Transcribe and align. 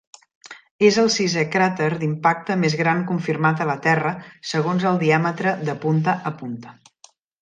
És 0.87 0.95
el 1.01 1.09
sisè 1.15 1.41
cràter 1.55 1.89
d'impacte 2.03 2.57
més 2.63 2.77
gran 2.79 3.03
confirmat 3.11 3.61
a 3.61 3.67
la 3.73 3.75
Terra 3.85 4.15
segons 4.55 4.87
el 4.93 4.99
diàmetre 5.05 5.55
de 5.71 5.77
punta 5.85 6.17
a 6.33 6.33
punta. 6.41 6.75